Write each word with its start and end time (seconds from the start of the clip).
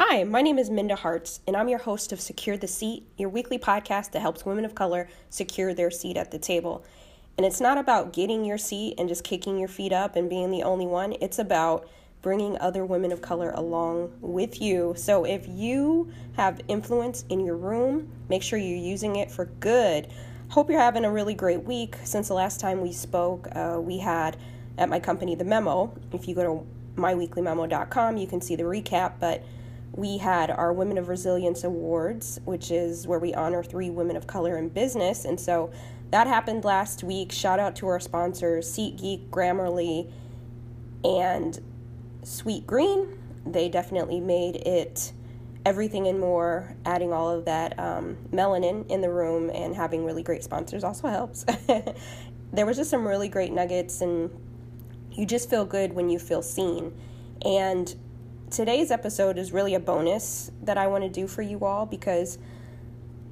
Hi, 0.00 0.22
my 0.22 0.42
name 0.42 0.60
is 0.60 0.70
Minda 0.70 0.94
Harts, 0.94 1.40
and 1.44 1.56
I'm 1.56 1.68
your 1.68 1.80
host 1.80 2.12
of 2.12 2.20
Secure 2.20 2.56
the 2.56 2.68
Seat, 2.68 3.02
your 3.16 3.28
weekly 3.30 3.58
podcast 3.58 4.12
that 4.12 4.20
helps 4.20 4.46
women 4.46 4.64
of 4.64 4.76
color 4.76 5.08
secure 5.28 5.74
their 5.74 5.90
seat 5.90 6.16
at 6.16 6.30
the 6.30 6.38
table. 6.38 6.84
And 7.36 7.44
it's 7.44 7.60
not 7.60 7.78
about 7.78 8.12
getting 8.12 8.44
your 8.44 8.58
seat 8.58 8.94
and 8.96 9.08
just 9.08 9.24
kicking 9.24 9.58
your 9.58 9.66
feet 9.66 9.92
up 9.92 10.14
and 10.14 10.30
being 10.30 10.52
the 10.52 10.62
only 10.62 10.86
one, 10.86 11.16
it's 11.20 11.40
about 11.40 11.88
bringing 12.22 12.56
other 12.58 12.84
women 12.84 13.10
of 13.10 13.22
color 13.22 13.50
along 13.56 14.12
with 14.20 14.62
you. 14.62 14.94
So 14.96 15.24
if 15.24 15.48
you 15.48 16.12
have 16.36 16.60
influence 16.68 17.24
in 17.28 17.44
your 17.44 17.56
room, 17.56 18.08
make 18.28 18.44
sure 18.44 18.56
you're 18.56 18.78
using 18.78 19.16
it 19.16 19.32
for 19.32 19.46
good. 19.46 20.06
Hope 20.50 20.70
you're 20.70 20.78
having 20.78 21.06
a 21.06 21.10
really 21.10 21.34
great 21.34 21.64
week. 21.64 21.96
Since 22.04 22.28
the 22.28 22.34
last 22.34 22.60
time 22.60 22.82
we 22.82 22.92
spoke, 22.92 23.48
uh, 23.50 23.80
we 23.80 23.98
had 23.98 24.36
at 24.78 24.88
my 24.88 25.00
company 25.00 25.34
the 25.34 25.44
memo. 25.44 25.92
If 26.12 26.28
you 26.28 26.36
go 26.36 26.44
to 26.44 27.00
myweeklymemo.com, 27.00 28.16
you 28.16 28.28
can 28.28 28.40
see 28.40 28.54
the 28.54 28.62
recap, 28.62 29.14
but 29.18 29.42
we 29.92 30.18
had 30.18 30.50
our 30.50 30.72
Women 30.72 30.98
of 30.98 31.08
Resilience 31.08 31.64
Awards, 31.64 32.40
which 32.44 32.70
is 32.70 33.06
where 33.06 33.18
we 33.18 33.34
honor 33.34 33.62
three 33.62 33.90
women 33.90 34.16
of 34.16 34.26
color 34.26 34.56
in 34.56 34.68
business. 34.68 35.24
And 35.24 35.38
so 35.40 35.72
that 36.10 36.26
happened 36.26 36.64
last 36.64 37.02
week. 37.02 37.32
Shout 37.32 37.58
out 37.58 37.76
to 37.76 37.88
our 37.88 38.00
sponsors, 38.00 38.70
SeatGeek, 38.70 39.28
Grammarly, 39.28 40.10
and 41.04 41.60
Sweet 42.22 42.66
Green. 42.66 43.18
They 43.46 43.68
definitely 43.68 44.20
made 44.20 44.56
it 44.56 45.12
everything 45.66 46.06
and 46.06 46.18
more. 46.18 46.74
Adding 46.84 47.12
all 47.12 47.30
of 47.30 47.44
that 47.44 47.78
um, 47.78 48.16
melanin 48.32 48.88
in 48.90 49.00
the 49.00 49.10
room 49.10 49.50
and 49.50 49.74
having 49.74 50.04
really 50.04 50.22
great 50.22 50.44
sponsors 50.44 50.84
also 50.84 51.08
helps. 51.08 51.44
there 52.52 52.66
was 52.66 52.76
just 52.76 52.90
some 52.90 53.06
really 53.06 53.28
great 53.28 53.52
nuggets, 53.52 54.00
and 54.00 54.30
you 55.12 55.26
just 55.26 55.50
feel 55.50 55.64
good 55.64 55.92
when 55.92 56.08
you 56.08 56.18
feel 56.18 56.42
seen. 56.42 56.98
And 57.44 57.94
today's 58.50 58.90
episode 58.90 59.36
is 59.36 59.52
really 59.52 59.74
a 59.74 59.80
bonus 59.80 60.50
that 60.62 60.78
I 60.78 60.86
want 60.86 61.04
to 61.04 61.10
do 61.10 61.26
for 61.26 61.42
you 61.42 61.64
all 61.64 61.84
because 61.84 62.38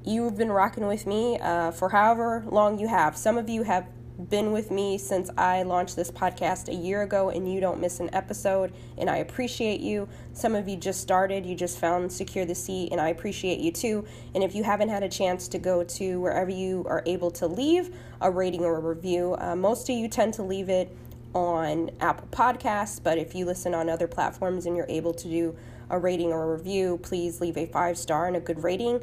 you've 0.03 0.37
been 0.37 0.51
rocking 0.51 0.87
with 0.87 1.07
me 1.07 1.39
uh, 1.39 1.71
for 1.71 1.89
however 1.89 2.43
long 2.47 2.77
you 2.79 2.87
have. 2.87 3.17
Some 3.17 3.37
of 3.37 3.49
you 3.49 3.63
have 3.63 3.87
been 4.29 4.51
with 4.51 4.71
me 4.71 4.97
since 4.97 5.29
I 5.37 5.63
launched 5.63 5.95
this 5.95 6.09
podcast 6.09 6.69
a 6.69 6.73
year 6.73 7.03
ago 7.03 7.29
and 7.29 7.51
you 7.51 7.59
don't 7.59 7.79
miss 7.79 7.99
an 7.99 8.09
episode, 8.13 8.73
and 8.97 9.09
I 9.09 9.17
appreciate 9.17 9.79
you. 9.79 10.07
Some 10.33 10.55
of 10.55 10.67
you 10.67 10.75
just 10.75 11.01
started, 11.01 11.45
you 11.45 11.55
just 11.55 11.79
found 11.79 12.11
Secure 12.11 12.45
the 12.45 12.55
Seat, 12.55 12.91
and 12.91 13.01
I 13.01 13.09
appreciate 13.09 13.59
you 13.59 13.71
too. 13.71 14.05
And 14.35 14.43
if 14.43 14.55
you 14.55 14.63
haven't 14.63 14.89
had 14.89 15.03
a 15.03 15.09
chance 15.09 15.47
to 15.49 15.59
go 15.59 15.83
to 15.83 16.19
wherever 16.19 16.49
you 16.49 16.85
are 16.87 17.03
able 17.05 17.31
to 17.31 17.47
leave 17.47 17.95
a 18.21 18.29
rating 18.29 18.63
or 18.63 18.77
a 18.77 18.81
review, 18.81 19.35
uh, 19.39 19.55
most 19.55 19.89
of 19.89 19.95
you 19.95 20.07
tend 20.07 20.35
to 20.35 20.43
leave 20.43 20.69
it 20.69 20.95
on 21.33 21.91
Apple 21.99 22.27
Podcasts, 22.31 23.01
but 23.01 23.17
if 23.17 23.35
you 23.35 23.45
listen 23.45 23.73
on 23.73 23.89
other 23.89 24.07
platforms 24.07 24.65
and 24.65 24.75
you're 24.75 24.87
able 24.89 25.13
to 25.13 25.27
do 25.27 25.55
a 25.89 25.97
rating 25.97 26.31
or 26.31 26.51
a 26.51 26.57
review, 26.57 26.99
please 27.01 27.39
leave 27.41 27.57
a 27.57 27.65
five 27.67 27.97
star 27.97 28.27
and 28.27 28.35
a 28.35 28.39
good 28.39 28.63
rating 28.63 29.01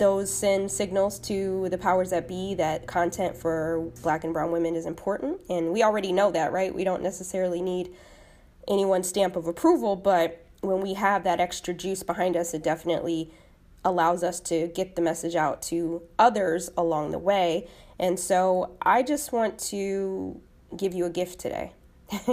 those 0.00 0.32
send 0.32 0.70
signals 0.70 1.18
to 1.18 1.68
the 1.68 1.76
powers 1.76 2.08
that 2.08 2.26
be 2.26 2.54
that 2.54 2.86
content 2.86 3.36
for 3.36 3.92
black 4.02 4.24
and 4.24 4.32
brown 4.32 4.50
women 4.50 4.74
is 4.74 4.86
important. 4.86 5.38
And 5.50 5.72
we 5.72 5.82
already 5.82 6.10
know 6.10 6.30
that, 6.32 6.52
right? 6.52 6.74
We 6.74 6.84
don't 6.84 7.02
necessarily 7.02 7.60
need 7.60 7.94
anyone's 8.66 9.08
stamp 9.08 9.36
of 9.36 9.46
approval, 9.46 9.96
but 9.96 10.42
when 10.62 10.80
we 10.80 10.94
have 10.94 11.22
that 11.24 11.38
extra 11.38 11.74
juice 11.74 12.02
behind 12.02 12.34
us, 12.34 12.54
it 12.54 12.62
definitely 12.62 13.30
allows 13.84 14.24
us 14.24 14.40
to 14.40 14.68
get 14.68 14.96
the 14.96 15.02
message 15.02 15.36
out 15.36 15.60
to 15.62 16.02
others 16.18 16.70
along 16.78 17.10
the 17.10 17.18
way. 17.18 17.68
And 17.98 18.18
so 18.18 18.76
I 18.80 19.02
just 19.02 19.32
want 19.32 19.58
to 19.68 20.40
give 20.76 20.94
you 20.94 21.04
a 21.04 21.10
gift 21.10 21.40
today. 21.40 21.72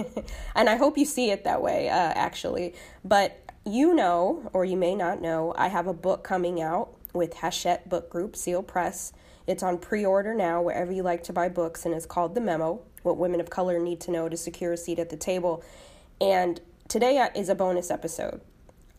and 0.56 0.70
I 0.70 0.76
hope 0.76 0.98
you 0.98 1.06
see 1.06 1.32
it 1.32 1.44
that 1.44 1.62
way, 1.62 1.90
uh, 1.90 1.94
actually. 1.94 2.74
But 3.04 3.40
you 3.66 3.94
know, 3.94 4.50
or 4.54 4.66
you 4.66 4.78
may 4.78 4.96
not 4.96 5.22
know, 5.22 5.54
I 5.58 5.68
have 5.68 5.88
a 5.88 5.94
book 5.94 6.24
coming 6.24 6.62
out 6.62 6.94
with 7.14 7.36
Hachette 7.36 7.90
Book 7.90 8.10
Group, 8.10 8.36
Seal 8.36 8.64
Press. 8.64 9.14
It's 9.46 9.64
on 9.64 9.78
pre 9.78 10.06
order 10.06 10.34
now 10.34 10.62
wherever 10.62 10.92
you 10.92 11.04
like 11.04 11.24
to 11.24 11.34
buy 11.34 11.50
books, 11.50 11.86
and 11.86 11.94
it's 11.94 12.06
called 12.06 12.36
The 12.36 12.42
Memo 12.42 12.82
What 13.04 13.18
Women 13.18 13.40
of 13.40 13.50
Color 13.50 13.80
Need 13.80 14.00
to 14.02 14.12
Know 14.12 14.30
to 14.30 14.38
Secure 14.38 14.74
a 14.74 14.78
Seat 14.78 15.00
at 15.00 15.10
the 15.10 15.18
Table. 15.18 15.64
And 16.20 16.60
today 16.88 17.18
uh, 17.18 17.30
is 17.36 17.50
a 17.50 17.56
bonus 17.56 17.92
episode. 17.92 18.42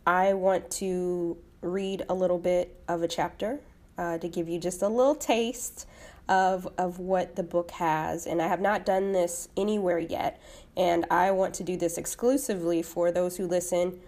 I 0.06 0.34
want 0.34 0.71
to 0.72 1.37
read 1.60 2.04
a 2.09 2.15
little 2.15 2.38
bit 2.38 2.81
of 2.88 3.03
a 3.03 3.09
chapter 3.09 3.60
uh, 3.98 4.16
to 4.19 4.28
give 4.28 4.48
you 4.48 4.59
just 4.59 4.81
a 4.81 4.88
little 4.88 5.14
taste 5.14 5.86
of, 6.28 6.69
of 6.78 6.98
what 6.98 7.36
the 7.36 7.42
book 7.42 7.72
has. 7.72 8.26
And 8.26 8.41
I 8.41 8.48
have 8.48 8.60
not 8.60 8.86
done 8.86 9.12
this 9.12 9.48
anywhere 9.56 9.98
yet. 9.98 10.41
And 10.76 11.04
I 11.10 11.32
want 11.32 11.54
to 11.54 11.64
do 11.64 11.76
this 11.76 11.98
exclusively 11.98 12.82
for 12.82 13.10
those 13.10 13.36
who 13.36 13.47
listen 13.47 14.00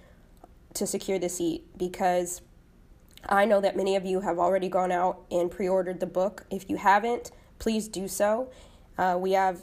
to 0.75 0.87
secure 0.87 1.19
the 1.19 1.28
seat 1.28 1.65
because 1.77 2.43
I 3.28 3.45
know 3.45 3.61
that 3.61 3.77
many 3.77 3.97
of 3.97 4.05
you 4.06 4.21
have 4.21 4.39
already 4.39 4.69
gone 4.69 4.93
out 4.93 5.23
and 5.31 5.51
pre 5.51 5.69
ordered 5.69 6.01
the 6.01 6.07
book. 6.07 6.47
If 6.51 6.71
you 6.71 6.77
haven't, 6.77 7.33
please 7.59 7.89
do 7.89 8.09
so. 8.09 8.51
Uh, 8.97 9.17
we 9.19 9.33
have 9.33 9.62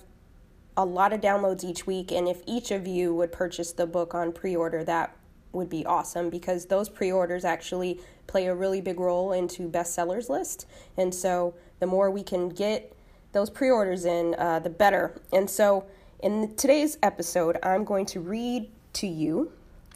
a 0.75 0.85
lot 0.85 1.11
of 1.11 1.21
downloads 1.21 1.63
each 1.63 1.87
week, 1.87 2.11
and 2.11 2.27
if 2.27 2.41
each 2.45 2.69
of 2.69 2.85
you 2.85 3.15
would 3.15 3.31
purchase 3.31 3.71
the 3.71 3.87
book 3.87 4.13
on 4.13 4.31
pre 4.31 4.55
order, 4.55 4.83
that 4.83 5.16
would 5.51 5.69
be 5.69 5.85
awesome 5.85 6.29
because 6.29 6.65
those 6.65 6.89
pre 6.89 7.11
orders 7.11 7.45
actually 7.45 7.99
play 8.27 8.47
a 8.47 8.55
really 8.55 8.81
big 8.81 8.99
role 8.99 9.31
into 9.31 9.69
bestsellers 9.69 10.29
list. 10.29 10.65
And 10.97 11.13
so 11.13 11.55
the 11.79 11.87
more 11.87 12.11
we 12.11 12.23
can 12.23 12.49
get 12.49 12.93
those 13.31 13.49
pre 13.49 13.69
orders 13.69 14.05
in, 14.05 14.35
uh, 14.37 14.59
the 14.59 14.69
better. 14.69 15.19
And 15.31 15.49
so 15.49 15.85
in 16.19 16.55
today's 16.55 16.97
episode, 17.03 17.57
I'm 17.63 17.83
going 17.83 18.05
to 18.07 18.19
read 18.19 18.69
to 18.93 19.07
you 19.07 19.51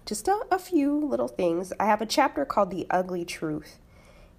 just 0.05 0.27
a, 0.27 0.39
a 0.51 0.59
few 0.59 0.97
little 0.97 1.27
things. 1.27 1.73
I 1.79 1.85
have 1.85 2.01
a 2.01 2.05
chapter 2.05 2.45
called 2.45 2.71
The 2.71 2.87
Ugly 2.89 3.25
Truth, 3.25 3.79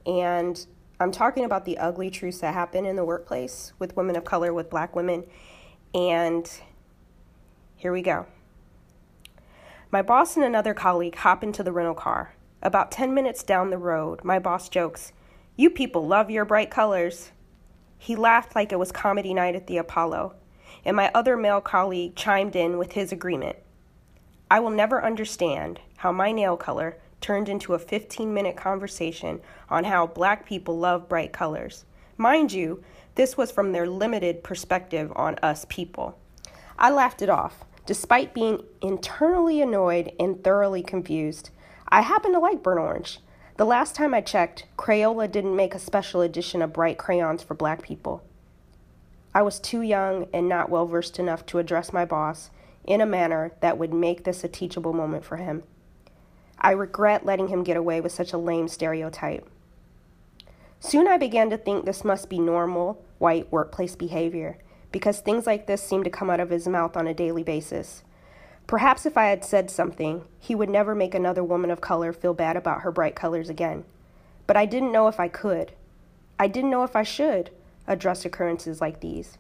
and 0.07 0.65
I'm 1.01 1.11
talking 1.11 1.45
about 1.45 1.65
the 1.65 1.79
ugly 1.79 2.11
truths 2.11 2.39
that 2.39 2.55
happen 2.55 2.87
in 2.87 2.95
the 2.95 3.05
workplace 3.05 3.73
with 3.79 3.97
women 3.97 4.15
of 4.15 4.25
color, 4.25 4.55
with 4.55 4.71
black 4.71 4.95
women. 4.95 5.25
And 5.95 6.49
here 7.77 7.93
we 7.93 8.03
go. 8.03 8.27
My 9.93 10.01
boss 10.01 10.37
and 10.37 10.45
another 10.45 10.73
colleague 10.73 11.17
hop 11.17 11.45
into 11.45 11.63
the 11.63 11.71
rental 11.71 11.95
car. 11.95 12.33
About 12.63 12.91
10 12.91 13.13
minutes 13.13 13.43
down 13.43 13.69
the 13.69 13.77
road, 13.77 14.25
my 14.25 14.39
boss 14.39 14.71
jokes, 14.71 15.13
You 15.55 15.69
people 15.69 16.07
love 16.07 16.31
your 16.31 16.47
bright 16.47 16.71
colors. 16.71 17.31
He 17.99 18.17
laughed 18.17 18.57
like 18.57 18.73
it 18.73 18.79
was 18.79 18.91
comedy 18.91 19.35
night 19.35 19.55
at 19.55 19.67
the 19.67 19.77
Apollo, 19.77 20.35
and 20.83 20.97
my 20.97 21.11
other 21.15 21.37
male 21.37 21.61
colleague 21.61 22.17
chimed 22.17 22.57
in 22.57 22.79
with 22.79 22.93
his 22.93 23.13
agreement. 23.13 23.57
I 24.51 24.61
will 24.61 24.71
never 24.71 25.05
understand 25.05 25.79
how 25.99 26.11
my 26.11 26.33
nail 26.33 26.57
color 26.57 26.97
turned 27.21 27.51
into 27.51 27.75
a 27.75 27.79
15 27.79 28.33
minute 28.33 28.57
conversation 28.57 29.43
on 29.69 29.85
how 29.85 30.07
black 30.07 30.47
people 30.47 30.79
love 30.79 31.07
bright 31.07 31.35
colors. 31.35 31.85
Mind 32.17 32.51
you, 32.51 32.83
this 33.17 33.37
was 33.37 33.53
from 33.53 33.73
their 33.73 33.87
limited 33.87 34.43
perspective 34.43 35.13
on 35.15 35.39
us 35.43 35.67
people. 35.69 36.19
I 36.79 36.91
laughed 36.91 37.21
it 37.21 37.29
off, 37.29 37.67
despite 37.87 38.35
being 38.35 38.63
internally 38.81 39.61
annoyed 39.61 40.13
and 40.19 40.43
thoroughly 40.43 40.83
confused. 40.83 41.51
I 41.89 42.03
happen 42.03 42.33
to 42.33 42.39
like 42.39 42.63
burnt 42.63 42.81
orange. 42.81 43.21
The 43.57 43.67
last 43.67 43.95
time 43.95 44.15
I 44.15 44.21
checked, 44.21 44.67
Crayola 44.79 45.31
didn't 45.31 45.57
make 45.57 45.75
a 45.75 45.79
special 45.79 46.21
edition 46.21 46.63
of 46.63 46.73
bright 46.73 46.99
crayons 46.99 47.43
for 47.43 47.55
black 47.55 47.83
people. 47.83 48.23
I 49.35 49.43
was 49.43 49.61
too 49.61 49.83
young 49.83 50.27
and 50.33 50.49
not 50.49 50.71
well 50.71 50.87
versed 50.87 51.19
enough 51.19 51.45
to 51.47 51.59
address 51.59 51.93
my 51.93 52.05
boss, 52.05 52.51
in 52.85 53.01
a 53.01 53.07
manner 53.07 53.53
that 53.61 53.79
would 53.79 53.93
make 53.93 54.25
this 54.25 54.45
a 54.45 54.49
teachable 54.49 54.93
moment 54.93 55.25
for 55.25 55.37
him. 55.37 55.63
I 56.59 56.73
regret 56.73 57.25
letting 57.25 57.49
him 57.49 57.63
get 57.63 57.77
away 57.77 58.01
with 58.01 58.13
such 58.13 58.33
a 58.33 58.39
lame 58.39 58.69
stereotype. 58.69 59.49
Soon 60.81 61.07
I 61.07 61.17
began 61.17 61.51
to 61.51 61.57
think 61.57 61.85
this 61.85 62.05
must 62.05 62.29
be 62.29 62.39
normal 62.39 63.03
white 63.19 63.51
workplace 63.53 63.95
behavior, 63.95 64.59
because 64.93 65.21
things 65.21 65.47
like 65.47 65.67
this 65.67 65.83
seemed 65.83 66.05
to 66.05 66.11
come 66.11 66.31
out 66.31 66.41
of 66.41 66.51
his 66.51 66.69
mouth 66.69 66.97
on 66.97 67.09
a 67.09 67.15
daily 67.15 67.43
basis. 67.43 68.03
Perhaps 68.67 69.07
if 69.07 69.19
I 69.19 69.27
had 69.27 69.45
said 69.45 69.71
something, 69.71 70.25
he 70.39 70.55
would 70.55 70.71
never 70.71 70.95
make 70.95 71.15
another 71.15 71.43
woman 71.43 71.71
of 71.71 71.81
color 71.81 72.13
feel 72.13 72.35
bad 72.35 72.57
about 72.57 72.83
her 72.83 72.93
bright 72.93 73.17
colors 73.17 73.49
again. 73.49 73.85
But 74.47 74.57
I 74.57 74.67
didn't 74.67 74.93
know 74.93 75.09
if 75.09 75.19
I 75.19 75.29
could. 75.29 75.73
I 76.39 76.47
didn't 76.47 76.71
know 76.71 76.85
if 76.85 76.95
I 76.95 77.03
should 77.03 77.51
address 77.87 78.25
occurrences 78.25 78.81
like 78.81 79.01
these. 79.01 79.39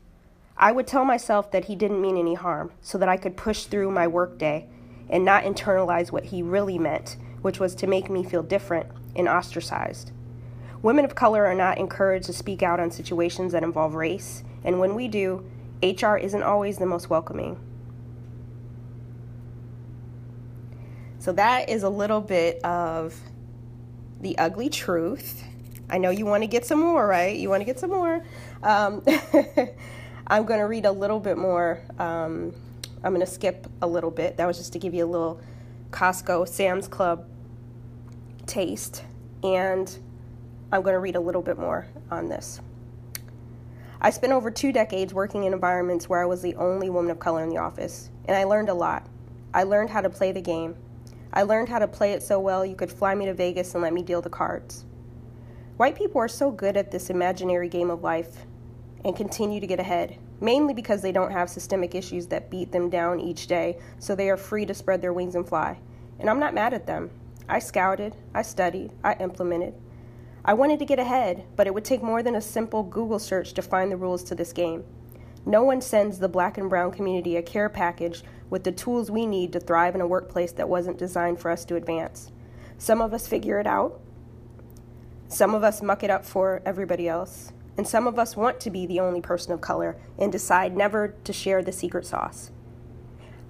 I 0.56 0.72
would 0.72 0.87
tell 0.87 1.04
myself 1.04 1.50
that 1.50 1.64
he 1.66 1.76
didn't 1.76 2.02
mean 2.02 2.16
any 2.16 2.34
harm 2.34 2.72
so 2.82 2.99
that 2.99 3.08
I 3.08 3.16
could 3.16 3.37
push 3.37 3.64
through 3.64 3.90
my 3.90 4.06
workday 4.06 4.69
and 5.08 5.25
not 5.25 5.44
internalize 5.44 6.12
what 6.12 6.26
he 6.26 6.43
really 6.43 6.78
meant, 6.78 7.16
which 7.40 7.58
was 7.58 7.75
to 7.76 7.87
make 7.87 8.08
me 8.08 8.22
feel 8.22 8.43
different 8.43 8.87
and 9.16 9.28
ostracized. 9.28 10.12
Women 10.82 11.05
of 11.05 11.14
color 11.14 11.46
are 11.46 11.55
not 11.55 11.79
encouraged 11.79 12.26
to 12.26 12.32
speak 12.32 12.62
out 12.62 12.81
on 12.81 12.90
situations 12.90 13.52
that 13.52 13.62
involve 13.62 13.94
race, 13.94 14.43
and 14.64 14.81
when 14.81 14.96
we 14.96 15.06
do, 15.06 15.44
HR 15.82 16.17
isn't 16.17 16.43
always 16.43 16.79
the 16.79 16.87
most 16.87 17.08
welcoming. 17.08 17.58
So, 21.20 21.32
that 21.32 21.69
is 21.69 21.84
a 21.84 21.88
little 21.88 22.20
bit 22.20 22.62
of 22.64 23.17
the 24.20 24.37
ugly 24.38 24.69
truth. 24.69 25.44
I 25.88 25.99
know 25.99 26.11
you 26.11 26.26
want 26.26 26.43
to 26.43 26.49
get 26.49 26.67
some 26.67 26.81
more, 26.81 27.06
right? 27.06 27.37
You 27.37 27.49
want 27.49 27.61
to 27.61 27.64
get 27.64 27.78
some 27.78 27.90
more. 27.90 28.25
Um, 28.62 29.05
I'm 30.26 30.44
going 30.46 30.58
to 30.58 30.67
read 30.67 30.85
a 30.85 30.93
little 30.93 31.20
bit 31.20 31.38
more. 31.38 31.81
Um, 31.99 32.55
I'm 33.05 33.12
going 33.12 33.25
to 33.25 33.32
skip 33.32 33.67
a 33.82 33.87
little 33.87 34.11
bit. 34.11 34.37
That 34.37 34.46
was 34.46 34.56
just 34.56 34.73
to 34.73 34.78
give 34.78 34.94
you 34.94 35.05
a 35.05 35.06
little 35.06 35.40
Costco, 35.90 36.49
Sam's 36.49 36.88
Club 36.88 37.28
taste, 38.46 39.05
and 39.44 39.96
I'm 40.72 40.80
going 40.80 40.94
to 40.94 41.00
read 41.00 41.16
a 41.16 41.20
little 41.20 41.42
bit 41.42 41.58
more 41.58 41.86
on 42.10 42.30
this. 42.30 42.62
I 44.00 44.08
spent 44.08 44.32
over 44.32 44.50
two 44.50 44.72
decades 44.72 45.12
working 45.12 45.44
in 45.44 45.52
environments 45.52 46.08
where 46.08 46.22
I 46.22 46.24
was 46.24 46.40
the 46.40 46.54
only 46.56 46.88
woman 46.88 47.10
of 47.10 47.20
color 47.20 47.42
in 47.42 47.50
the 47.50 47.58
office, 47.58 48.10
and 48.24 48.34
I 48.34 48.44
learned 48.44 48.70
a 48.70 48.74
lot. 48.74 49.06
I 49.52 49.64
learned 49.64 49.90
how 49.90 50.00
to 50.00 50.08
play 50.08 50.32
the 50.32 50.40
game. 50.40 50.74
I 51.34 51.42
learned 51.42 51.69
how 51.69 51.78
to 51.78 51.86
play 51.86 52.12
it 52.12 52.22
so 52.22 52.40
well 52.40 52.64
you 52.64 52.74
could 52.74 52.90
fly 52.90 53.14
me 53.14 53.26
to 53.26 53.34
Vegas 53.34 53.74
and 53.74 53.82
let 53.82 53.92
me 53.92 54.02
deal 54.02 54.22
the 54.22 54.30
cards. 54.30 54.86
White 55.76 55.94
people 55.94 56.20
are 56.22 56.28
so 56.28 56.50
good 56.50 56.78
at 56.78 56.90
this 56.90 57.10
imaginary 57.10 57.68
game 57.68 57.90
of 57.90 58.02
life 58.02 58.46
and 59.04 59.14
continue 59.14 59.60
to 59.60 59.66
get 59.66 59.78
ahead, 59.78 60.16
mainly 60.40 60.72
because 60.72 61.02
they 61.02 61.12
don't 61.12 61.32
have 61.32 61.50
systemic 61.50 61.94
issues 61.94 62.26
that 62.28 62.50
beat 62.50 62.72
them 62.72 62.88
down 62.88 63.20
each 63.20 63.46
day, 63.46 63.78
so 63.98 64.14
they 64.14 64.30
are 64.30 64.36
free 64.38 64.64
to 64.64 64.75
spread 64.75 65.02
their 65.02 65.12
wings 65.12 65.34
and 65.34 65.46
fly. 65.46 65.78
And 66.18 66.30
I'm 66.30 66.40
not 66.40 66.54
mad 66.54 66.72
at 66.72 66.86
them. 66.86 67.10
I 67.46 67.58
scouted, 67.58 68.16
I 68.34 68.40
studied, 68.40 68.92
I 69.04 69.14
implemented. 69.14 69.75
I 70.44 70.54
wanted 70.54 70.80
to 70.80 70.84
get 70.84 70.98
ahead, 70.98 71.44
but 71.54 71.68
it 71.68 71.74
would 71.74 71.84
take 71.84 72.02
more 72.02 72.22
than 72.22 72.34
a 72.34 72.40
simple 72.40 72.82
Google 72.82 73.20
search 73.20 73.52
to 73.54 73.62
find 73.62 73.92
the 73.92 73.96
rules 73.96 74.24
to 74.24 74.34
this 74.34 74.52
game. 74.52 74.84
No 75.46 75.62
one 75.62 75.80
sends 75.80 76.18
the 76.18 76.28
black 76.28 76.58
and 76.58 76.68
brown 76.68 76.90
community 76.90 77.36
a 77.36 77.42
care 77.42 77.68
package 77.68 78.22
with 78.50 78.64
the 78.64 78.72
tools 78.72 79.10
we 79.10 79.24
need 79.24 79.52
to 79.52 79.60
thrive 79.60 79.94
in 79.94 80.00
a 80.00 80.06
workplace 80.06 80.52
that 80.52 80.68
wasn't 80.68 80.98
designed 80.98 81.38
for 81.38 81.50
us 81.50 81.64
to 81.66 81.76
advance. 81.76 82.32
Some 82.76 83.00
of 83.00 83.14
us 83.14 83.28
figure 83.28 83.60
it 83.60 83.66
out, 83.66 84.00
some 85.28 85.54
of 85.54 85.62
us 85.62 85.80
muck 85.80 86.02
it 86.02 86.10
up 86.10 86.24
for 86.24 86.60
everybody 86.66 87.08
else, 87.08 87.52
and 87.76 87.86
some 87.86 88.06
of 88.06 88.18
us 88.18 88.36
want 88.36 88.60
to 88.60 88.70
be 88.70 88.84
the 88.84 89.00
only 89.00 89.20
person 89.20 89.52
of 89.52 89.60
color 89.60 89.96
and 90.18 90.30
decide 90.30 90.76
never 90.76 91.14
to 91.24 91.32
share 91.32 91.62
the 91.62 91.72
secret 91.72 92.04
sauce. 92.04 92.50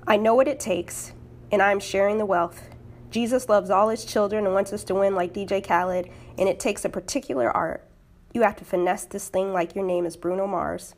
I 0.06 0.16
know 0.16 0.34
what 0.34 0.46
it 0.46 0.60
takes, 0.60 1.12
and 1.50 1.62
I'm 1.62 1.80
sharing 1.80 2.18
the 2.18 2.26
wealth. 2.26 2.68
Jesus 3.12 3.49
loves 3.49 3.70
all 3.70 3.91
his 3.91 4.05
children 4.05 4.47
and 4.47 4.55
wants 4.55 4.73
us 4.73 4.82
to 4.85 4.94
win 4.94 5.14
like 5.14 5.35
DJ 5.35 5.64
Khaled, 5.64 6.09
and 6.38 6.49
it 6.49 6.59
takes 6.59 6.85
a 6.85 6.88
particular 6.88 7.55
art. 7.55 7.87
You 8.32 8.43
have 8.43 8.56
to 8.56 8.64
finesse 8.64 9.05
this 9.05 9.29
thing 9.29 9.53
like 9.53 9.75
your 9.75 9.85
name 9.85 10.06
is 10.06 10.17
Bruno 10.17 10.47
Mars. 10.47 10.94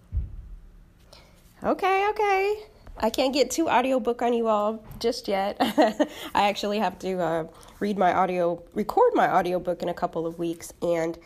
Okay, 1.62 2.08
okay. 2.10 2.62
I 2.98 3.10
can't 3.10 3.34
get 3.34 3.50
too 3.50 3.68
audiobook 3.68 4.22
on 4.22 4.32
you 4.32 4.46
all 4.46 4.84
just 5.00 5.26
yet. 5.26 5.56
I 6.34 6.48
actually 6.48 6.78
have 6.78 6.96
to 7.00 7.20
uh, 7.20 7.44
read 7.80 7.98
my 7.98 8.14
audio, 8.14 8.62
record 8.74 9.12
my 9.14 9.34
audiobook 9.34 9.82
in 9.82 9.88
a 9.88 9.94
couple 9.94 10.24
of 10.24 10.38
weeks, 10.38 10.72
and 10.82 11.18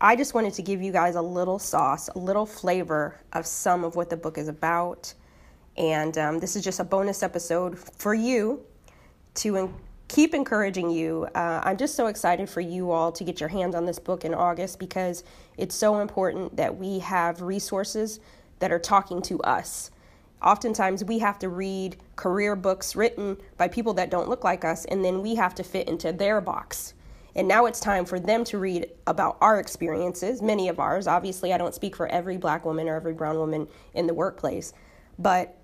I 0.00 0.16
just 0.16 0.34
wanted 0.34 0.54
to 0.54 0.62
give 0.62 0.82
you 0.82 0.90
guys 0.90 1.14
a 1.14 1.22
little 1.22 1.60
sauce, 1.60 2.08
a 2.08 2.18
little 2.18 2.44
flavor 2.44 3.20
of 3.32 3.46
some 3.46 3.84
of 3.84 3.94
what 3.94 4.10
the 4.10 4.16
book 4.16 4.36
is 4.36 4.48
about. 4.48 5.14
And 5.76 6.18
um, 6.18 6.40
this 6.40 6.56
is 6.56 6.64
just 6.64 6.80
a 6.80 6.84
bonus 6.84 7.22
episode 7.22 7.78
for 7.78 8.14
you 8.14 8.64
to 9.34 9.72
keep 10.08 10.34
encouraging 10.34 10.90
you. 10.90 11.26
Uh, 11.34 11.60
I'm 11.64 11.76
just 11.76 11.94
so 11.94 12.06
excited 12.06 12.48
for 12.48 12.60
you 12.60 12.90
all 12.90 13.12
to 13.12 13.24
get 13.24 13.40
your 13.40 13.48
hands 13.48 13.74
on 13.74 13.84
this 13.84 13.98
book 13.98 14.24
in 14.24 14.34
August 14.34 14.78
because 14.78 15.24
it's 15.56 15.74
so 15.74 16.00
important 16.00 16.56
that 16.56 16.76
we 16.76 16.98
have 17.00 17.40
resources 17.42 18.20
that 18.58 18.72
are 18.72 18.78
talking 18.78 19.22
to 19.22 19.40
us. 19.40 19.90
Oftentimes, 20.42 21.04
we 21.04 21.20
have 21.20 21.38
to 21.38 21.48
read 21.48 21.96
career 22.16 22.54
books 22.54 22.94
written 22.94 23.38
by 23.56 23.66
people 23.66 23.94
that 23.94 24.10
don't 24.10 24.28
look 24.28 24.44
like 24.44 24.64
us, 24.64 24.84
and 24.84 25.02
then 25.02 25.22
we 25.22 25.36
have 25.36 25.54
to 25.54 25.62
fit 25.62 25.88
into 25.88 26.12
their 26.12 26.40
box. 26.40 26.92
And 27.34 27.48
now 27.48 27.66
it's 27.66 27.80
time 27.80 28.04
for 28.04 28.20
them 28.20 28.44
to 28.44 28.58
read 28.58 28.90
about 29.06 29.38
our 29.40 29.58
experiences, 29.58 30.42
many 30.42 30.68
of 30.68 30.78
ours. 30.78 31.06
Obviously, 31.06 31.52
I 31.52 31.58
don't 31.58 31.74
speak 31.74 31.96
for 31.96 32.06
every 32.08 32.36
black 32.36 32.64
woman 32.64 32.88
or 32.88 32.94
every 32.94 33.14
brown 33.14 33.38
woman 33.38 33.66
in 33.94 34.06
the 34.06 34.14
workplace, 34.14 34.72
but 35.18 35.56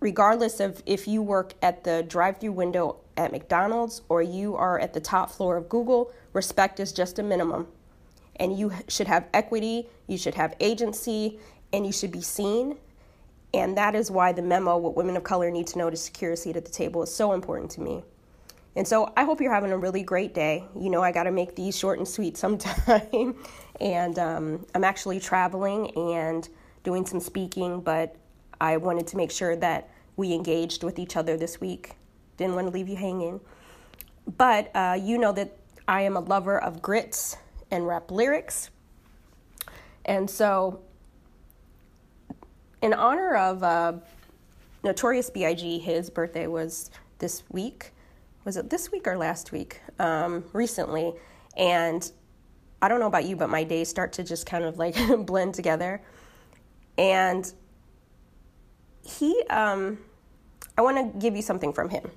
regardless 0.00 0.60
of 0.60 0.82
if 0.86 1.08
you 1.08 1.22
work 1.22 1.54
at 1.62 1.82
the 1.84 2.02
drive 2.02 2.38
through 2.38 2.52
window 2.52 3.00
at 3.18 3.32
McDonald's 3.32 4.00
or 4.08 4.22
you 4.22 4.54
are 4.56 4.78
at 4.78 4.94
the 4.94 5.00
top 5.00 5.30
floor 5.30 5.56
of 5.56 5.68
Google, 5.68 6.12
respect 6.32 6.80
is 6.80 6.92
just 6.92 7.18
a 7.18 7.22
minimum. 7.22 7.66
And 8.36 8.56
you 8.56 8.72
should 8.86 9.08
have 9.08 9.26
equity, 9.34 9.88
you 10.06 10.16
should 10.16 10.36
have 10.36 10.54
agency, 10.60 11.40
and 11.72 11.84
you 11.84 11.92
should 11.92 12.12
be 12.12 12.22
seen. 12.22 12.78
And 13.52 13.76
that 13.76 13.94
is 13.94 14.10
why 14.10 14.32
the 14.32 14.42
memo, 14.42 14.78
What 14.78 14.94
Women 14.94 15.16
of 15.16 15.24
Color 15.24 15.50
Need 15.50 15.66
to 15.68 15.78
Know 15.78 15.90
to 15.90 15.96
Secure 15.96 16.32
a 16.32 16.36
Seat 16.36 16.56
at 16.56 16.64
the 16.64 16.70
Table, 16.70 17.02
is 17.02 17.12
so 17.12 17.32
important 17.32 17.70
to 17.72 17.80
me. 17.80 18.04
And 18.76 18.86
so 18.86 19.12
I 19.16 19.24
hope 19.24 19.40
you're 19.40 19.52
having 19.52 19.72
a 19.72 19.78
really 19.78 20.02
great 20.04 20.34
day. 20.34 20.64
You 20.78 20.88
know, 20.88 21.02
I 21.02 21.10
got 21.10 21.24
to 21.24 21.32
make 21.32 21.56
these 21.56 21.76
short 21.76 21.98
and 21.98 22.06
sweet 22.06 22.36
sometime. 22.44 23.34
and 23.80 24.18
um, 24.18 24.66
I'm 24.74 24.84
actually 24.84 25.18
traveling 25.18 25.90
and 25.96 26.48
doing 26.84 27.04
some 27.04 27.18
speaking, 27.18 27.80
but 27.80 28.14
I 28.60 28.76
wanted 28.76 29.08
to 29.08 29.16
make 29.16 29.32
sure 29.32 29.56
that 29.56 29.90
we 30.16 30.32
engaged 30.32 30.84
with 30.84 30.98
each 30.98 31.16
other 31.16 31.36
this 31.36 31.60
week 31.60 31.97
didn't 32.38 32.54
want 32.54 32.68
to 32.68 32.72
leave 32.72 32.88
you 32.88 32.96
hanging. 32.96 33.40
But 34.38 34.70
uh, 34.74 34.98
you 35.00 35.18
know 35.18 35.32
that 35.32 35.58
I 35.86 36.02
am 36.02 36.16
a 36.16 36.20
lover 36.20 36.58
of 36.58 36.80
grits 36.80 37.36
and 37.70 37.86
rap 37.86 38.10
lyrics. 38.10 38.70
And 40.04 40.28
so, 40.28 40.80
in 42.80 42.94
honor 42.94 43.36
of 43.36 43.62
uh, 43.62 43.92
Notorious 44.82 45.28
B.I.G., 45.28 45.78
his 45.80 46.08
birthday 46.08 46.46
was 46.46 46.90
this 47.18 47.42
week. 47.50 47.92
Was 48.44 48.56
it 48.56 48.70
this 48.70 48.90
week 48.90 49.06
or 49.06 49.16
last 49.16 49.52
week? 49.52 49.80
Um, 49.98 50.44
recently. 50.52 51.12
And 51.56 52.10
I 52.80 52.88
don't 52.88 53.00
know 53.00 53.06
about 53.06 53.24
you, 53.24 53.36
but 53.36 53.50
my 53.50 53.64
days 53.64 53.88
start 53.88 54.12
to 54.14 54.24
just 54.24 54.46
kind 54.46 54.64
of 54.64 54.78
like 54.78 54.96
blend 55.26 55.54
together. 55.54 56.00
And 56.96 57.50
he, 59.04 59.42
um, 59.50 59.98
I 60.76 60.82
want 60.82 61.12
to 61.12 61.18
give 61.18 61.34
you 61.34 61.42
something 61.42 61.72
from 61.72 61.90
him. 61.90 62.10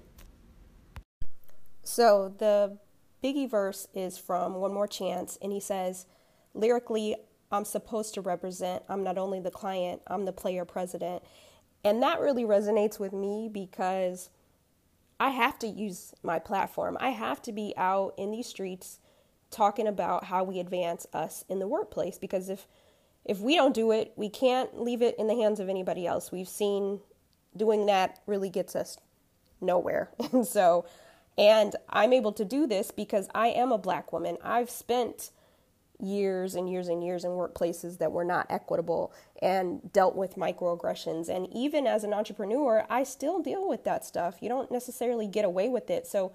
So 1.83 2.33
the 2.37 2.77
Biggie 3.23 3.49
verse 3.49 3.87
is 3.93 4.17
from 4.17 4.55
One 4.55 4.73
More 4.73 4.87
Chance, 4.87 5.37
and 5.41 5.51
he 5.51 5.59
says, 5.59 6.05
lyrically, 6.53 7.15
I'm 7.51 7.65
supposed 7.65 8.13
to 8.15 8.21
represent, 8.21 8.83
I'm 8.87 9.03
not 9.03 9.17
only 9.17 9.39
the 9.39 9.51
client, 9.51 10.01
I'm 10.07 10.25
the 10.25 10.31
player 10.31 10.65
president. 10.65 11.23
And 11.83 12.01
that 12.01 12.19
really 12.19 12.43
resonates 12.43 12.99
with 12.99 13.11
me 13.11 13.49
because 13.51 14.29
I 15.19 15.29
have 15.29 15.59
to 15.59 15.67
use 15.67 16.13
my 16.23 16.39
platform. 16.39 16.97
I 16.99 17.09
have 17.09 17.41
to 17.43 17.51
be 17.51 17.73
out 17.77 18.13
in 18.17 18.31
these 18.31 18.47
streets 18.47 18.99
talking 19.49 19.87
about 19.87 20.25
how 20.25 20.43
we 20.43 20.59
advance 20.59 21.05
us 21.13 21.43
in 21.49 21.59
the 21.59 21.67
workplace 21.67 22.17
because 22.17 22.49
if 22.49 22.67
if 23.23 23.39
we 23.39 23.55
don't 23.55 23.75
do 23.75 23.91
it, 23.91 24.13
we 24.15 24.29
can't 24.29 24.81
leave 24.81 25.03
it 25.03 25.15
in 25.19 25.27
the 25.27 25.35
hands 25.35 25.59
of 25.59 25.69
anybody 25.69 26.07
else. 26.07 26.31
We've 26.31 26.47
seen 26.49 27.01
doing 27.55 27.85
that 27.85 28.19
really 28.25 28.49
gets 28.49 28.75
us 28.75 28.97
nowhere. 29.59 30.09
And 30.33 30.47
so 30.57 30.85
and 31.37 31.75
I'm 31.89 32.13
able 32.13 32.31
to 32.33 32.45
do 32.45 32.67
this 32.67 32.91
because 32.91 33.27
I 33.33 33.47
am 33.47 33.71
a 33.71 33.77
black 33.77 34.11
woman. 34.11 34.37
I've 34.43 34.69
spent 34.69 35.31
years 36.01 36.55
and 36.55 36.69
years 36.69 36.87
and 36.87 37.03
years 37.03 37.23
in 37.23 37.31
workplaces 37.31 37.99
that 37.99 38.11
were 38.11 38.25
not 38.25 38.47
equitable 38.49 39.13
and 39.41 39.93
dealt 39.93 40.15
with 40.15 40.35
microaggressions. 40.35 41.29
And 41.29 41.47
even 41.53 41.85
as 41.87 42.03
an 42.03 42.13
entrepreneur, 42.13 42.85
I 42.89 43.03
still 43.03 43.41
deal 43.41 43.67
with 43.67 43.83
that 43.83 44.03
stuff. 44.03 44.37
You 44.41 44.49
don't 44.49 44.71
necessarily 44.71 45.27
get 45.27 45.45
away 45.45 45.69
with 45.69 45.89
it. 45.89 46.07
So 46.07 46.33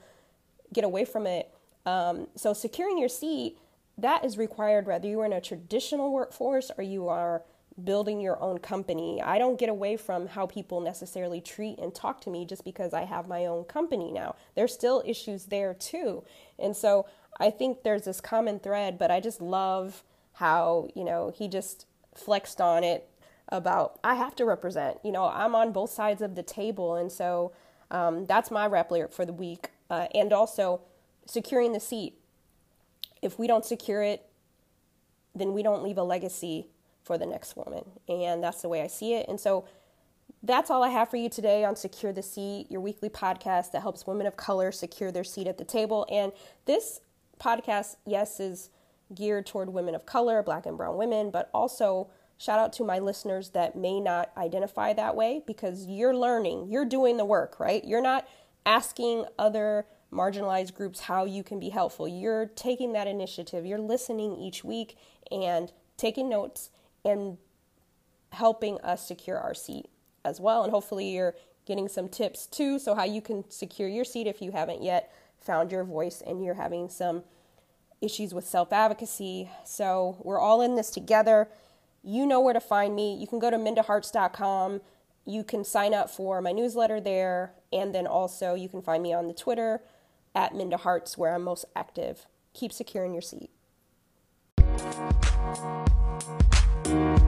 get 0.73 0.85
away 0.85 1.05
from 1.05 1.27
it. 1.27 1.53
Um, 1.85 2.29
so 2.37 2.53
securing 2.53 2.99
your 2.99 3.09
seat, 3.09 3.59
that 3.99 4.25
is 4.25 4.39
required 4.39 4.87
whether 4.87 5.09
you 5.09 5.21
are 5.21 5.27
in 5.27 5.33
a 5.33 5.41
traditional 5.41 6.13
workforce 6.13 6.71
or 6.77 6.85
you 6.85 7.09
are 7.09 7.43
building 7.83 8.21
your 8.21 8.41
own 8.43 8.59
company. 8.59 9.21
I 9.23 9.39
don't 9.39 9.59
get 9.59 9.69
away 9.69 9.97
from 9.97 10.29
how 10.29 10.47
people 10.47 10.81
necessarily 10.81 11.41
treat 11.41 11.79
and 11.79 11.95
talk 11.95 12.21
to 12.23 12.31
me 12.31 12.47
just 12.47 12.65
because 12.65 12.95
I 12.95 13.05
have 13.05 13.29
my 13.29 13.45
own 13.45 13.65
company 13.65 14.11
now. 14.11 14.37
There's 14.55 14.73
still 14.73 15.03
issues 15.05 15.47
there 15.47 15.75
too. 15.75 16.25
And 16.59 16.75
so 16.75 17.07
I 17.39 17.51
think 17.51 17.83
there's 17.83 18.05
this 18.05 18.21
common 18.21 18.61
thread, 18.61 18.99
but 18.99 19.11
I 19.11 19.21
just 19.21 19.41
love 19.41 20.03
how, 20.35 20.89
you 20.95 21.05
know, 21.05 21.33
he 21.37 21.49
just 21.49 21.87
flexed 22.15 22.61
on 22.61 22.83
it 22.83 23.09
about 23.49 23.99
I 24.03 24.15
have 24.15 24.35
to 24.37 24.45
represent. 24.45 24.99
You 25.05 25.13
know, 25.13 25.29
I'm 25.29 25.55
on 25.55 25.73
both 25.73 25.91
sides 25.91 26.23
of 26.23 26.35
the 26.35 26.43
table. 26.43 26.95
And 26.95 27.13
so 27.13 27.53
um, 27.91 28.25
that's 28.25 28.51
my 28.51 28.67
rep 28.67 28.91
lyric 28.91 29.13
for 29.13 29.27
the 29.27 29.33
week. 29.33 29.71
Uh, 29.91 30.07
and 30.15 30.33
also 30.33 30.81
securing 31.27 31.73
the 31.73 31.81
seat. 31.81 32.19
If 33.21 33.39
we 33.39 33.47
don't 33.47 33.65
secure 33.65 34.03
it, 34.03 34.27
then 35.35 35.53
we 35.53 35.63
don't 35.63 35.83
leave 35.83 35.99
a 35.99 36.03
legacy 36.03 36.69
for 37.07 37.17
the 37.17 37.25
next 37.25 37.57
woman. 37.57 37.85
And 38.09 38.43
that's 38.43 38.63
the 38.63 38.69
way 38.69 38.83
I 38.83 38.89
see 38.89 39.15
it. 39.15 39.27
And 39.29 39.39
so 39.39 39.65
that's 40.43 40.71
all 40.71 40.83
I 40.83 40.89
have 40.89 41.09
for 41.09 41.17
you 41.17 41.29
today 41.29 41.65
on 41.65 41.77
Secure 41.77 42.13
the 42.13 42.23
Seat, 42.23 42.67
your 42.69 42.81
weekly 42.81 43.09
podcast 43.09 43.71
that 43.73 43.83
helps 43.83 44.09
women 44.09 44.27
of 44.27 44.37
color 44.37 44.73
secure 44.73 45.13
their 45.13 45.23
seat 45.23 45.47
at 45.47 45.57
the 45.57 45.65
table. 45.65 46.05
And 46.11 46.33
this 46.65 47.01
podcast, 47.41 47.97
yes, 48.05 48.41
is 48.41 48.71
geared 49.15 49.47
toward 49.47 49.69
women 49.69 49.95
of 49.95 50.05
color, 50.05 50.43
black 50.43 50.67
and 50.67 50.77
brown 50.77 50.97
women, 50.97 51.31
but 51.31 51.49
also 51.55 52.09
shout 52.39 52.59
out 52.59 52.73
to 52.73 52.85
my 52.85 52.99
listeners 52.99 53.51
that 53.51 53.77
may 53.77 54.01
not 54.01 54.33
identify 54.37 54.93
that 54.93 55.15
way 55.15 55.43
because 55.47 55.87
you're 55.87 56.15
learning, 56.15 56.67
you're 56.69 56.85
doing 56.85 57.19
the 57.19 57.25
work, 57.25 57.61
right? 57.61 57.85
You're 57.85 58.03
not 58.03 58.27
asking 58.67 59.27
other 59.39 59.87
marginalized 60.13 60.75
groups 60.75 61.03
how 61.03 61.25
you 61.25 61.45
can 61.45 61.61
be 61.61 61.69
helpful. 61.69 62.09
You're 62.09 62.47
taking 62.47 62.93
that 62.95 63.07
initiative, 63.07 63.65
you're 63.65 63.79
listening 63.79 64.37
each 64.37 64.65
week 64.65 64.97
and 65.31 65.73
taking 65.97 66.29
notes 66.29 66.71
and 67.07 67.39
helping 68.33 68.81
us 68.81 69.07
secure 69.07 69.39
our 69.39 69.55
seat 69.55 69.87
as 70.25 70.41
well. 70.41 70.63
And 70.63 70.71
hopefully, 70.71 71.11
you're 71.11 71.35
getting 71.67 71.89
some 71.89 72.09
tips 72.09 72.47
too. 72.47 72.79
So, 72.79 72.95
how 72.95 73.05
you 73.05 73.23
can 73.23 73.49
secure 73.51 73.89
your 73.89 74.05
seat 74.05 74.27
if 74.27 74.43
you 74.43 74.53
haven't 74.53 74.83
yet 74.83 75.13
found 75.41 75.71
your 75.71 75.85
voice 75.85 76.23
and 76.27 76.45
you're 76.45 76.55
having 76.55 76.89
some 76.89 77.23
issues 78.01 78.35
with 78.35 78.47
self 78.47 78.73
advocacy. 78.73 79.51
So 79.65 80.19
we're 80.23 80.41
all 80.41 80.61
in 80.61 80.75
this 80.75 80.91
together. 80.91 81.49
You 82.03 82.27
know 82.27 82.41
where 82.41 82.55
to 82.55 82.61
find 82.61 82.95
me. 82.95 83.17
You 83.17 83.27
can 83.27 83.39
go 83.39 83.51
to 83.51 83.57
mindaharts.com. 83.57 84.81
You 85.25 85.43
can 85.43 85.65
sign 85.65 85.95
up 85.95 86.11
for 86.11 86.41
my 86.41 86.53
newsletter 86.53 87.01
there. 87.01 87.53
And 87.73 87.95
then 87.95 88.07
also 88.07 88.55
you 88.55 88.69
can 88.69 88.83
find 88.83 89.03
me 89.03 89.13
on 89.13 89.27
the 89.27 89.35
Twitter 89.35 89.81
at 90.35 90.55
Minda 90.55 90.77
Harts, 90.77 91.17
where 91.17 91.35
I'm 91.35 91.43
most 91.43 91.65
active. 91.75 92.27
Keep 92.53 92.73
securing 92.73 93.13
your 93.13 93.23
seat. 93.23 93.51
We'll 96.89 96.95
be. 96.95 97.27